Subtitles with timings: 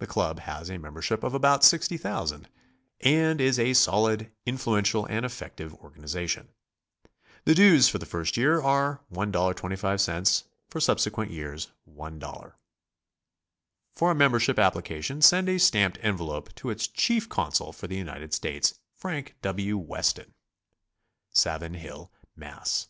[0.00, 2.50] The club has a membership of about 60,000,
[3.00, 6.48] and is a solid, influential and effective organization.
[7.46, 12.52] ITie dues for the first y ear are $1.25; for subsequent years $1.00.
[13.94, 18.34] For a membership application send a stamped envelope to its Chief Consul for the LTnited
[18.34, 19.78] States, Frank W.
[19.78, 20.34] Weston,
[21.30, 22.88] Savin Hill, Mass.